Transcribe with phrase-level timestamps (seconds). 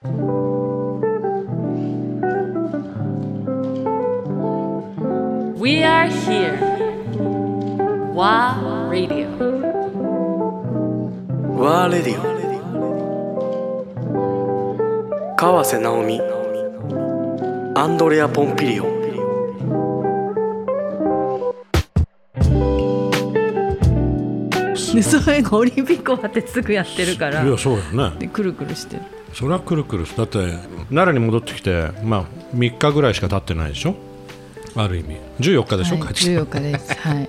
[0.00, 0.10] We
[5.82, 6.54] are here.
[8.14, 9.26] WA Radio.
[11.58, 12.22] ワーレディオ
[15.36, 16.20] 川瀬直美
[17.74, 18.97] アンドレア・ポンピリオン
[24.94, 27.44] でそれがオリンピック終わってすぐやってるから。
[27.44, 28.12] いやそうよね。
[28.18, 28.96] でくるくるして。
[28.96, 29.02] る
[29.34, 30.06] それはくるくる。
[30.16, 30.38] だって
[30.88, 32.24] 奈良に戻ってきてまあ
[32.56, 33.94] 3日ぐらいしか経ってないでしょ？
[34.76, 35.16] ある意味。
[35.40, 36.94] 14日でしょ、はい、帰ってきた14日です。
[37.00, 37.28] はい。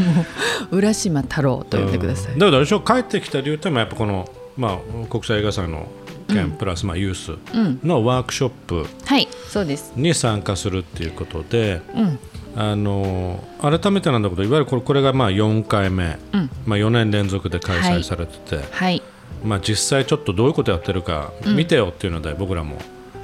[0.00, 0.24] も
[0.72, 2.80] う浦島太郎と呼んでください、だからあれでしょ？
[2.80, 5.86] 帰ってきた理由ってのはやっぱこの、まあ、国際映画祭の
[6.28, 7.32] 件、プラス、まあ、ユース
[7.84, 9.92] のワークショップはいそうです。
[9.96, 12.18] に参加するっていうことで、うん
[12.60, 16.50] あの改めてなんだけどいわゆるこれこれがまあ4回目、うん。
[16.66, 19.02] まあ、4年連続で開催されてて、はい。
[19.42, 22.76] まあ、実際ちょっとどういうことやってるか見てよっていうので、僕らも。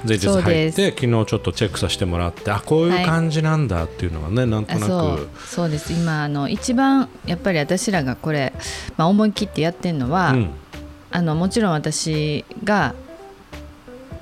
[0.07, 4.83] 前日入って昨日ちょっとチェックさせてもらってあこういう感じなんだっていうのがね、なんとなく。
[4.83, 5.29] あそう。
[5.45, 5.93] そうです。
[5.93, 8.53] 今あの一番やっぱり私らがこれ、
[8.95, 10.49] まあ、思い切ってやってるのは、うん。
[11.11, 12.95] あのもちろん私が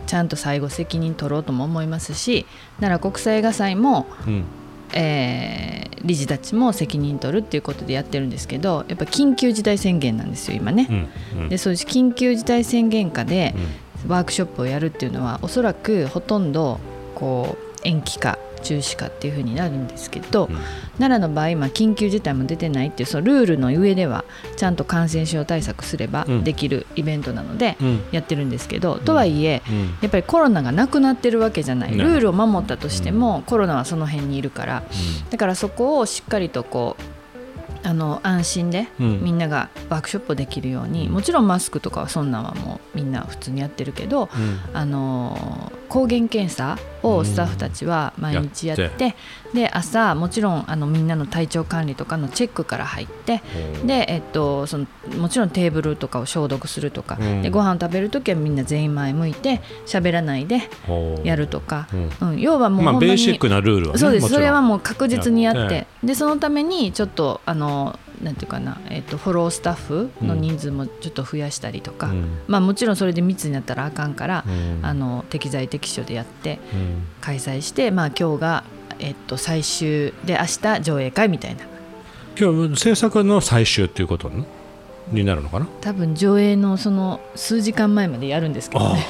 [0.08, 2.46] ちゃんと最後責任取ろうとも思いますし
[2.80, 4.44] 奈良国際映画祭も、うん
[4.94, 10.88] えー理事たちも責任取るっていうことでやってるんですけどやっぱ緊急事態宣言なんですよ今ね。
[11.36, 11.50] うんうん。
[11.50, 13.56] でそういう緊急事態宣言下で
[14.08, 16.80] ワークショップをやるっていうのはおそらくほとんど
[17.16, 20.58] こう延期か中止かっていうふうになるんですけど、うん。
[20.98, 24.24] 奈良の場合今緊急事態も出てないっていうそのルールの上では
[24.56, 26.44] ちゃんと感染症対策すればうん。
[26.44, 28.04] できるイベントなのでうん。
[28.12, 29.98] やってるんですけど、とはいえうん。
[30.02, 31.92] やっぱりコロナがなくなってるわけじゃない。
[31.92, 32.04] ね。
[32.04, 34.84] ルールを守ったとしても、コロナはその辺にいるから。
[35.30, 39.24] だからそこをしっかりとこうあの安心でうん。
[39.24, 44.60] みんながワークショップをできるように、もちろんマスクとかはそんなんはもうみんな普通にやってるけど、うん。
[44.74, 49.16] あのー抗原検査をスタッフたちは毎日やって,、やって。
[49.54, 53.42] で朝もちろんあのみんなの体調管理とかのチェックから入って
[53.86, 54.86] で、えっと、その
[55.18, 57.42] もちろんテーブルとかを消毒するとか、うん。
[57.42, 60.70] でご飯食べる時はみんな全員前向いて喋らないで
[61.24, 61.88] やるとか、
[62.22, 62.30] うん。
[62.32, 62.40] うん。
[62.40, 64.28] 要はもうまあベーシックなルールはねそうです。
[64.30, 65.88] それはもう確実にやってやって。
[66.04, 72.40] でそのためにちょっとあのなんていうかな、えっとフォロースタッフの人数もちょっと増やしたりとか、うん。
[72.48, 74.80] まあ、もちろんそれで密になったらあかんから、うん。
[74.86, 77.04] あの適材適所でやってうん。
[77.22, 78.64] 開催して、まあ、今日が、
[79.00, 81.62] えっと、最終で明日上映会みたいな。
[82.40, 84.46] 今日制作の最終っていうことに
[85.12, 85.68] になるのかな？
[85.82, 89.06] 多分上映のその数時間前までやるんですけどね。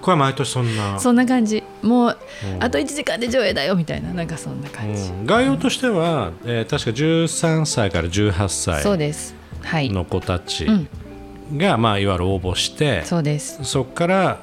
[0.00, 0.98] これは毎年そんな。
[1.00, 2.18] そんな感じもう、
[2.54, 2.62] うん。
[2.64, 4.12] あと1時間で上映だよみたいな。
[4.12, 5.26] なんかそんな感じ、うん。
[5.26, 9.34] 概要としては、えー確か13歳から18歳そうです。
[9.62, 10.88] はい、の子たちうん、
[11.58, 13.58] が、まあ、いわゆる応募してそうです。
[13.64, 14.38] そこから、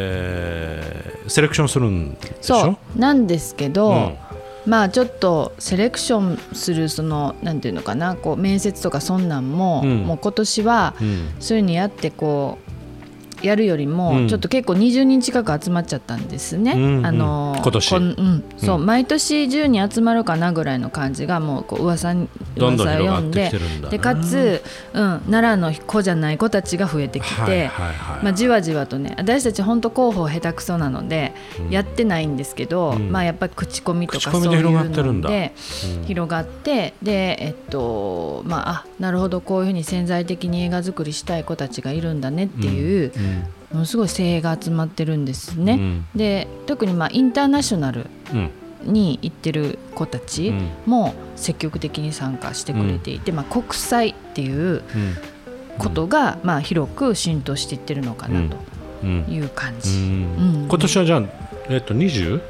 [0.00, 2.60] えーセレクションするんでしょ？
[2.60, 2.98] そう。
[2.98, 4.16] なんですけど、うん。
[4.64, 9.98] まあちょっとセレクションするそのなんていうのかなこう面接とかそんなんも、うん。
[10.04, 11.28] もう今年はうん。
[11.40, 12.65] そういうのやってこう
[13.42, 14.28] やるよりも、うん。
[14.28, 16.72] ちょっと結構20人近く集まっちゃったんですね。
[16.72, 17.06] うんうん。
[17.06, 17.96] あの今年。
[17.96, 18.86] うん、そう、うん。
[18.86, 23.52] 毎年10人集まるかなぐらいの感じがもうこう噂に噂を読んで
[23.90, 27.70] でかつ、うん、奈良の子じゃない子たちが増えてきて、
[28.22, 31.70] まあ、じわじわとね私たち本当広報下手くそなので、うん。
[31.70, 33.10] やってないんですけど、うん。
[33.10, 35.54] まあやっぱり口コミと口かそういうので
[35.86, 36.04] うん。
[36.04, 43.25] 広がってでえっとまああなるほどこういうふうに潜在的に映画作りしたい子たちがいるんだねっていう、うん
[43.72, 45.72] ものすごい精鋭が集まってるんですね。
[45.72, 46.04] うん。
[46.14, 48.50] で特にまあインターナショナルうん。
[48.84, 50.70] に行ってる子たちうん。
[50.86, 54.82] も積極的に参加してくれていて、まあ、国際っていううん。
[55.78, 58.56] ことがまあ広く浸透していってるのかなと
[59.02, 59.24] うん。
[59.28, 59.90] いう感うじ。
[59.90, 61.22] 今年はじゃあ、
[61.68, 62.40] えっと 20?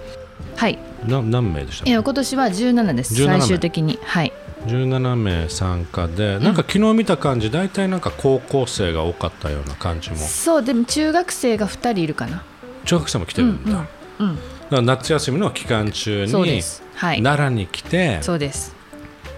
[0.56, 0.78] はい。
[1.06, 3.14] な何名でしたいや今年は17です。
[3.14, 3.38] 17名。
[3.40, 3.98] 最終的に。
[4.02, 4.32] はい
[4.66, 10.16] 17名参加で、なんか昨日見た感じ大体なんか高校生が多かったような感じも。
[10.16, 12.42] そうでも中学生が2人いるかな。
[12.84, 13.86] 中学生も来てるんだ,、だか
[14.20, 14.38] うんうん。
[14.70, 16.82] ら夏休みの期間中にす。
[16.94, 17.22] はい。
[17.22, 18.74] 奈良に来て、そうです。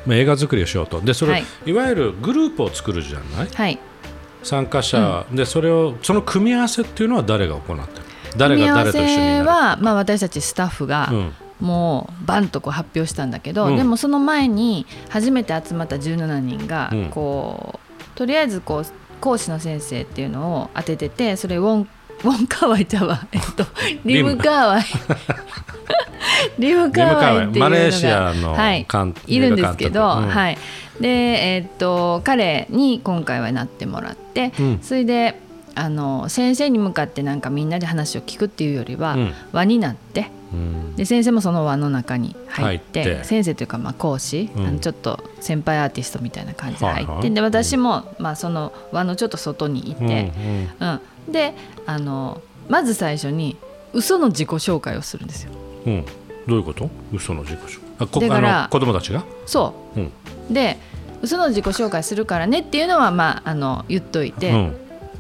[0.07, 1.01] まあ映画作りをしようと。
[1.01, 1.45] でそれ、はい。
[1.67, 3.49] い、わゆるグループを作るじゃない？
[3.53, 3.79] はい。
[4.43, 8.05] 参加者、でそれをその組み合わせっていうのは誰が行ってる
[8.37, 13.77] 誰が組み合わ誰と一緒になるせは、まあ、私たちスタッフがうんもうバンとこう発表したんだけど、うん。
[13.77, 17.11] でもその前に初めて集まった17人がうん。
[17.11, 18.85] こう、とりあえずこう
[19.21, 21.89] 講師の先生っていうのを当てててそれウォン
[22.25, 23.65] ウォンカーワイちゃうわ、 えっと、
[24.05, 24.37] リム。
[24.37, 24.85] カーワイ。
[26.59, 28.87] リムカーワイっていうのがマレーシアのはい。
[28.91, 30.29] 監、いるんですけど、うん。
[30.29, 30.59] はい。
[31.01, 34.79] でえっと彼に今回はなってもらって、うん。
[34.83, 35.41] それで
[35.79, 39.33] あの先生に向かってなんかみんなで話を聞くっていうよりは、うん。
[39.53, 40.97] 輪になってうん。
[40.97, 44.67] で先生もその輪の中に入って先生というかまあ講師、うん。
[44.67, 47.21] あのちょっと先輩アーティストみたいな感じで入って、はい。
[47.21, 50.33] はいで私もまあその輪のちょっと外にいうんて、
[50.81, 50.87] う
[51.31, 51.33] ん。
[51.33, 51.55] で
[51.87, 53.57] あのまず最初に
[53.93, 55.53] 嘘の自己紹介をするんですよ。
[55.87, 55.93] うん。
[55.93, 56.05] うん
[56.49, 56.89] どういうこと？
[57.13, 58.29] 嘘の自己紹介。
[58.29, 59.23] だから子供たちが？
[59.45, 60.01] そう。
[60.01, 60.07] ん。
[60.07, 60.11] う
[60.51, 60.79] で
[61.21, 64.77] 嘘の自己紹介するからねっていうのはまああの言っといて、うん。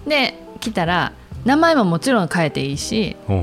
[0.06, 1.12] で来たら
[1.44, 3.42] 名前ももちろん変えていいしうん。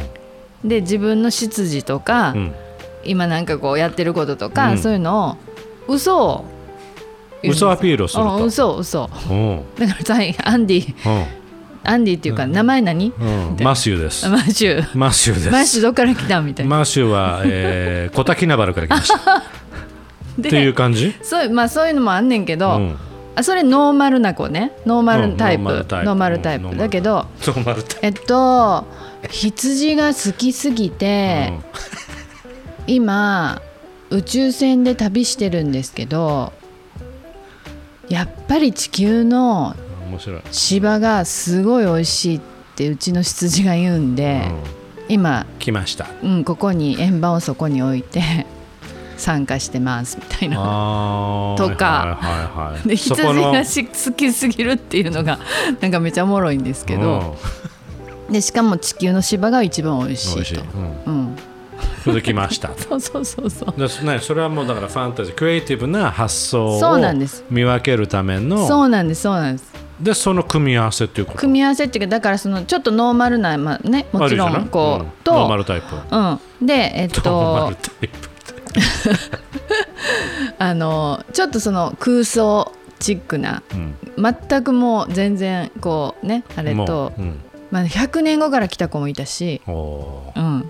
[0.63, 2.56] で自分の出自とか、うん。
[3.03, 4.77] 今なんかこうやってることとか、うん。
[4.77, 5.38] そういうの
[5.88, 6.45] を嘘を
[7.44, 8.35] 嘘アピールをすると。
[8.38, 9.09] うん嘘嘘。
[9.29, 9.63] うん。
[9.77, 11.25] だからさアンディ
[11.83, 13.50] アンディっていうか名前何、うん。
[13.50, 14.27] うんマシューです。
[14.27, 14.97] マシュー。
[14.97, 15.50] マシューです。
[15.51, 19.38] マシューどっから来たみたいな、マーシュは、えー、 小滝名原から来ました。
[19.38, 19.44] っ
[20.39, 21.13] でていう感じ？
[21.21, 22.97] そうまあそういうのもあんねんけど、うん
[23.35, 24.71] あそれノーマルな子ね。
[24.85, 26.75] ノーマルタイプ、うんノーマルタイプ。
[26.75, 28.85] だけどノーマルタイえっと
[29.29, 31.53] 羊が好きすぎて、
[32.87, 33.61] 今
[34.09, 36.53] 宇宙船で旅してるんですけど
[38.07, 39.75] やっぱり地球の
[40.51, 42.41] 芝がすごい美味しいっ
[42.75, 44.51] てうちの羊が言うんで、
[45.09, 46.07] 今、来ました。
[46.23, 48.45] うん、ここに円盤をそこに置いて
[49.17, 50.57] 参加してますみたいな。
[51.57, 52.75] とか。
[52.85, 55.39] で羊がし 好きすぎるっていうのが
[55.81, 57.38] なんかめちゃおもろいんですけど、
[58.29, 60.63] でしかも地球の芝が一番美味うん美味しい、しいと。
[61.07, 61.35] うん、うん、
[62.03, 62.71] それで来ました。
[62.77, 63.79] そうそうそうそう。
[63.79, 67.44] ですね、それはもうだからファンタジークリエイティブな発想そうをなんです。
[67.50, 68.67] 見分けるための。
[68.67, 69.73] そうなんですそうなんです。
[70.00, 71.38] でその組み合わせっていうこと？
[71.39, 75.12] 組み合わせっていうかだからそのちょっとノーマルな、まあね、もちろんこう、うん。
[75.25, 75.95] ノーマと、ルタイプ。
[76.12, 78.34] うん、でえっノーマとルタイプ
[80.60, 83.95] あのちょっとその空想チックなうん。
[84.18, 87.42] 全くもう全然こうねあれとも、ううん。
[87.72, 90.69] まあ、100年後から来た子もいたし、うん、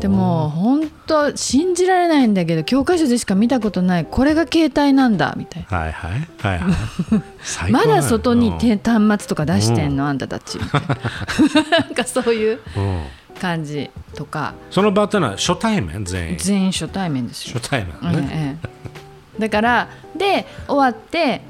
[0.00, 5.78] でも本当信じられないんだけど教科書でしか見たことないこれが携帯なんだみたいな。
[5.78, 6.10] はいはい。
[6.38, 6.74] はいはい。
[7.42, 10.58] 最高まだ外に端末とか出してんの、あんたたち。
[10.58, 13.02] みたいななんかそういううん。
[13.40, 14.54] 感じとか。
[14.70, 16.04] その場ってのは初対面？
[16.04, 16.36] 全員。
[16.38, 17.54] 全員初対面ですよ。
[17.60, 18.68] 初対面ね、え
[19.38, 19.40] え。
[19.40, 21.42] だからで終わって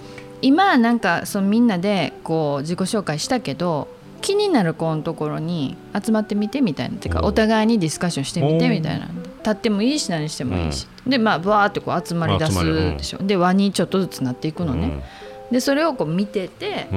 [0.42, 3.88] 今なんかそのみんなでこう自己紹介したけど
[4.28, 6.98] 気になる子のところに集まってみてみたいな。
[6.98, 9.08] てかお互いにディスカッションしてみてみたいな。
[9.38, 15.02] 立ってもいいし何してもいいし、うん、でまあバーってこう集まりだすでしょ、うん、で輪にちょっとずつなっていくのね、
[15.46, 16.88] うん、でそれをこう見てて、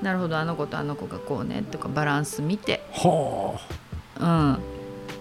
[0.00, 2.80] なるほどあの子とあの子がこうねとかバランス見て。
[2.92, 3.58] は
[4.18, 4.54] あ。
[4.54, 4.58] うん。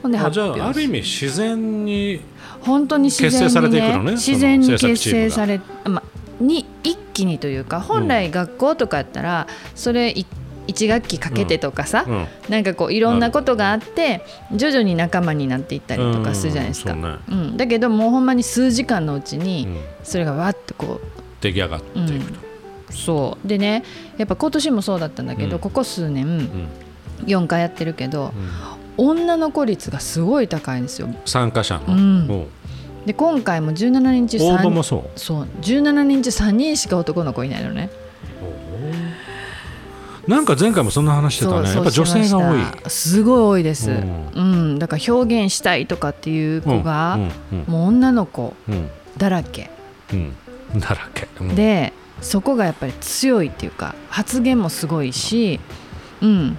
[0.04, 2.22] ほんで発表ある意味自然に
[2.62, 10.28] 本当に自然に、ね、自然に結成され、まあ、に一気にというか本来学校とかやったらそれ一
[10.68, 12.14] 1学期かけてとかさ、うん。
[12.14, 14.22] うん、なんかこういろんなことがあって
[14.54, 17.16] 徐々に仲間になっていったりとかするじゃないですか、うん、ね。
[17.30, 19.68] うん、だけどもうほんまに数時間のうちに
[20.04, 22.40] それがわっとこう出来上がっていくと、
[22.92, 23.48] そう。
[23.48, 23.84] でね
[24.18, 26.50] やっぱ今年もそうだったんだけど、ここ数年、
[27.26, 28.34] 4回やってるけど、
[28.98, 31.10] 女の子率がすごい高いんですよ。
[31.26, 32.48] 参加者の、
[33.06, 35.48] で今回も17人中そう。
[36.32, 37.90] 3人しか男の子いないのね。
[40.28, 41.74] なんか前回もそんな話してたね。
[41.74, 42.60] やっぱ女性が多い。
[42.90, 47.22] すごい多いです、ううんんだから表現したいとかっていう子が、うん
[47.60, 48.90] うんもう女の子うん。
[49.18, 49.70] だらけ、
[50.14, 50.36] うん。
[50.74, 51.56] うんだらけ、うん。
[51.56, 55.60] でそこがやっぱり強いっていうか発言もすごいし、
[56.22, 56.58] うん、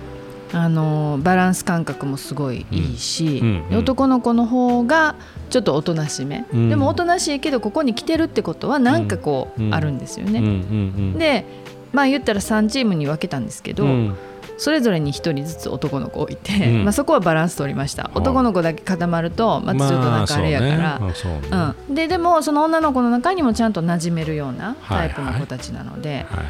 [0.52, 3.48] あのバランス感覚もすごいいいし、うん。
[3.48, 5.14] うんで男の子の方が
[5.50, 6.68] ちょっとおとなしめ、うん。
[6.70, 9.74] でもおとなしいけどここに来てるってことはなんかこう、うん。
[9.74, 10.38] あるんですよね。
[10.38, 10.54] うんうんう
[11.16, 11.18] ん。
[11.18, 11.44] で
[11.92, 14.16] まあ言ったら3チームに分けたんですけど、うん。
[14.56, 16.84] それぞれに1人ずつ男の子置いて、うん。
[16.84, 18.10] まあ、そこはバランス取りました。
[18.14, 25.30] 男の子だけ固まるとまたちょっとなんかあれやから、ででもその女の子の中にもちゃんと馴染めるようなタイプはい。
[25.32, 26.44] はいの子たちなので、はい。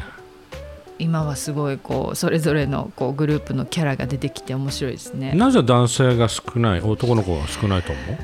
[0.97, 5.31] 今はすごいこうそれぞれのこうグループのキャラが出てきて面白いですね。
[5.33, 8.17] なぜ男性が少ない男の子が少ないと思う？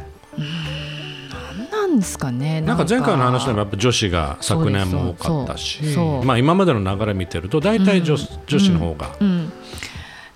[1.95, 2.85] なんですかねなんか。
[2.87, 5.81] 前回の話でもやっぱ女子が昨年も多かったし
[6.23, 9.51] まあ、今までの流れ見てると大体女,、女子の方が、うん、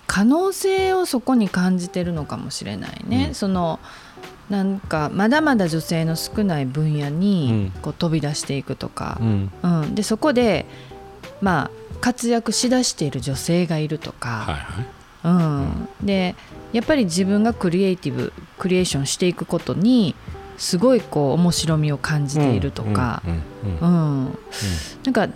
[0.06, 3.26] 可能性をそこに感じてるのかもしれないね。
[3.28, 3.34] うん。
[3.34, 3.78] その
[4.48, 7.80] なんかまだまだ女性の少ない分野にうん。
[7.82, 9.18] こう飛び出していくとか。
[9.20, 9.52] う、ん。
[9.62, 9.94] うん。
[9.94, 10.66] でそこで、
[11.40, 14.86] まあ、活躍しだしている女性がいるとか、はいはい。
[15.24, 16.06] うん。
[16.06, 16.34] で
[16.72, 20.14] やっぱり自分がクリエイティブクリエーションしていくことに
[20.60, 25.28] すごいこう面白みを感じているとか、なんか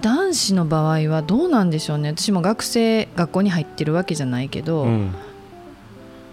[0.00, 2.14] 男子の場合はどうなんでしょうね。
[2.16, 5.14] 私も学生学校に入ってるわけじゃないけど、うん。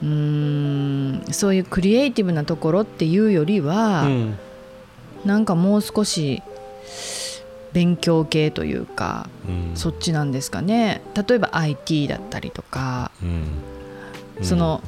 [0.01, 1.33] うーん。
[1.33, 4.37] そういうクリエイティブなところっていうよりは、うん。
[5.25, 6.41] なんかもう少し
[7.73, 9.71] 勉強系というか、うん。
[9.75, 11.01] そっちなんですかね。
[11.13, 13.25] 例えば IT だったりとか、う
[14.41, 14.45] ん。
[14.45, 14.81] その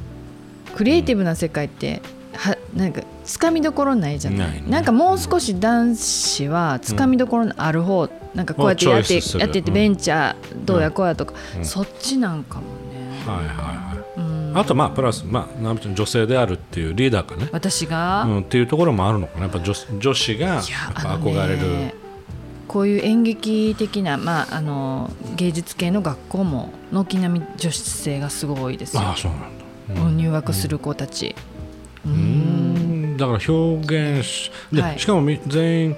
[0.74, 2.00] クリエイティブな世界って
[2.34, 4.52] はなんかつかみどころないじゃない。
[4.52, 4.64] ね。
[4.66, 9.74] なんかもう少し男子はつかみどころのある方、なんかこうやってやってやっててうん。
[9.74, 11.64] ベンチャーどうやこうやとか、うん。
[11.64, 12.62] そっちなんかも
[12.92, 14.20] ね、はいはいはい。
[14.20, 14.58] うん。
[14.58, 17.48] あとまあプラスまあ直美ちゃん女性であるっていうリーダーかね。
[17.52, 19.42] 私が、うん、っていうところもあるのかな。
[19.44, 21.94] やっぱ女女子が憧れる、ね
[22.68, 29.02] こういう演劇的な、まあ、あの芸術系の学校も軒並み女子生がすごい多いですよ。
[29.02, 30.16] ああそうなんだ、うん。
[30.16, 31.34] 入学する子たち。
[32.06, 32.61] ううんん
[33.22, 34.98] だから表現しで、はい。
[34.98, 35.96] しかもみ全員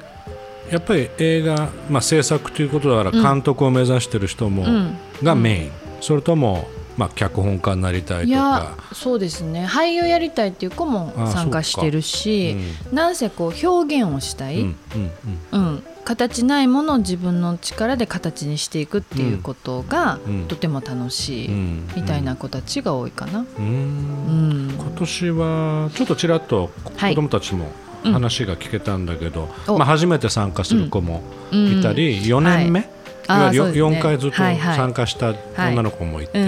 [0.71, 4.97] やっぱり映画、まあ、制作ということだから監督を目指してる人も、うん。
[5.23, 9.67] がメイン、それとも、まあ、脚本家になりたいといやかそうですね。
[9.67, 12.57] 俳優やりたいっていう子もあ参加してるし
[12.93, 15.11] うなんせこう表現をしたい、んうん。
[15.53, 20.49] うん形ないものを自分の力で形にしていくっていうことがうん。
[20.49, 23.47] とても楽しい、うんみたいな子たちが多いかな。
[23.59, 24.75] うん。
[24.79, 27.15] 今年はちょっとちらっとはい。
[27.15, 29.79] 子供たちも話が聞けたんだけど、お。
[29.79, 32.85] まあ、初めて参加する子もいたり、4年目、い。
[33.29, 33.99] わゆるそうですね。
[33.99, 36.39] 4回ずっと参加した女の子もいて、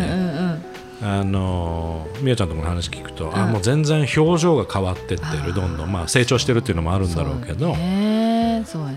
[1.02, 7.74] あのみやちゃんとこの話聞くと、あうんもう全然表情が変わってってるどんどん、まあ、成長してるっていうのもあるんだろうけど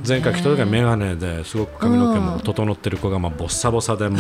[0.08, 4.18] 前回来た時は眼鏡ですごく髪の毛も整ってる子がまあボッサボサでも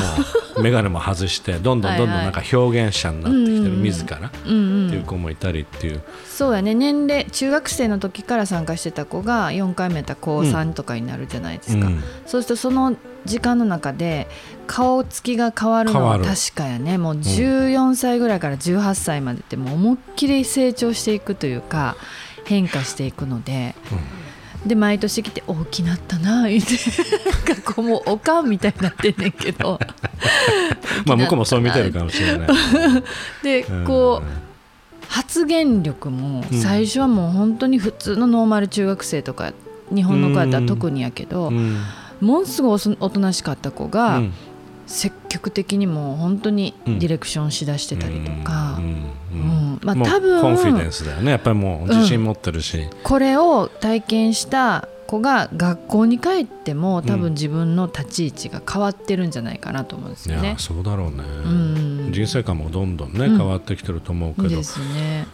[0.57, 14.27] う眼鏡も外してどんどんどんどんなんか表現者になってきてるうんうんうん自らっうんうんていう子もいたりっていう、そうやね年齢中学生の時から参加してた子が4回目やったら高3とかになるじゃないですか、うんそうするとその時間の中で
[14.67, 21.97] 顔つきが変わるのは確かやねもう14歳ぐらいから18歳までってもう思いっきり成長していくというか
[22.45, 23.75] 変化していくので、
[24.65, 26.73] で毎年来て大きなったな 言って
[27.29, 29.79] なんかこうもうおかんみたいになってんねんけど。
[31.05, 32.47] まあ向こうもそう見てるかもしれない。
[33.43, 33.85] でうん。
[33.85, 39.53] こう発言力も最初はもう本当に普通のノーマル中学生とか
[39.93, 41.81] 日本の子やったら特にやけど、うん。
[42.21, 44.33] ものすごいおとなしかった子が、うん
[44.89, 49.05] 積極的にもう本当にディレクションしだしてたりとか、うん。
[49.31, 49.79] うん。
[49.83, 51.31] まあ多分コンフィデンスだよね。
[51.31, 57.21] やっぱりもう自信持ってるし、これを体験した子が学校に帰っても多うん。
[57.21, 60.55] 分自分の立ち位置が変わってるんじゃないかなと思うんですいやよね。
[60.57, 61.47] そうだろうね、う
[62.09, 62.11] ん。
[62.11, 63.37] 人生観もどんどんね、うん。
[63.37, 64.49] 変わってきてると思うけど。
[64.49, 65.27] ですね。